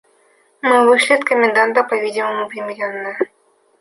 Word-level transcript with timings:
Мы 0.63 0.87
вышли 0.87 1.13
от 1.13 1.23
коменданта 1.23 1.83
по-видимому 1.83 2.47
примиренные. 2.49 3.19